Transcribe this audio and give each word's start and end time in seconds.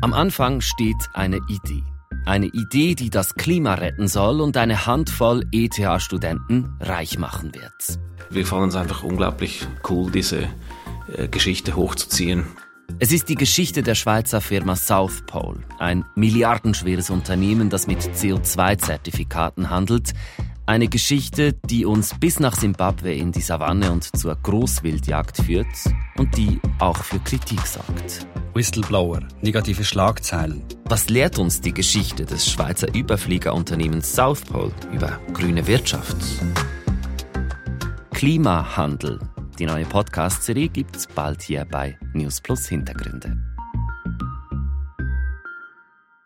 Am 0.00 0.12
Anfang 0.12 0.60
steht 0.60 1.08
eine 1.12 1.38
Idee. 1.48 1.82
Eine 2.24 2.46
Idee, 2.46 2.94
die 2.94 3.10
das 3.10 3.34
Klima 3.34 3.74
retten 3.74 4.06
soll 4.06 4.40
und 4.40 4.56
eine 4.56 4.86
Handvoll 4.86 5.44
ETH-Studenten 5.50 6.76
reich 6.78 7.18
machen 7.18 7.52
wird. 7.52 7.98
Wir 8.30 8.46
fanden 8.46 8.68
es 8.68 8.76
einfach 8.76 9.02
unglaublich 9.02 9.66
cool, 9.88 10.12
diese 10.12 10.48
äh, 11.16 11.26
Geschichte 11.28 11.74
hochzuziehen. 11.74 12.44
Es 13.00 13.10
ist 13.10 13.28
die 13.28 13.34
Geschichte 13.34 13.82
der 13.82 13.96
Schweizer 13.96 14.40
Firma 14.40 14.76
South 14.76 15.22
Pole, 15.26 15.62
ein 15.80 16.04
milliardenschweres 16.14 17.10
Unternehmen, 17.10 17.68
das 17.68 17.88
mit 17.88 17.98
CO2-Zertifikaten 17.98 19.68
handelt. 19.68 20.12
Eine 20.68 20.88
Geschichte, 20.88 21.54
die 21.54 21.86
uns 21.86 22.14
bis 22.20 22.40
nach 22.40 22.54
Simbabwe 22.54 23.14
in 23.14 23.32
die 23.32 23.40
Savanne 23.40 23.90
und 23.90 24.14
zur 24.14 24.34
Großwildjagd 24.34 25.38
führt 25.38 25.66
und 26.18 26.36
die 26.36 26.60
auch 26.78 27.04
für 27.04 27.18
Kritik 27.20 27.66
sorgt. 27.66 28.26
Whistleblower, 28.52 29.20
negative 29.40 29.82
Schlagzeilen. 29.82 30.62
Was 30.84 31.08
lehrt 31.08 31.38
uns 31.38 31.62
die 31.62 31.72
Geschichte 31.72 32.26
des 32.26 32.50
Schweizer 32.50 32.94
Überfliegerunternehmens 32.94 34.14
South 34.14 34.42
Pole 34.42 34.74
über 34.92 35.18
grüne 35.32 35.66
Wirtschaft? 35.66 36.18
Klimahandel. 38.12 39.20
Die 39.58 39.64
neue 39.64 39.86
Podcast-Serie 39.86 40.68
gibt's 40.68 41.06
bald 41.06 41.40
hier 41.40 41.64
bei 41.64 41.98
News 42.12 42.42
Plus 42.42 42.68
Hintergründe. 42.68 43.38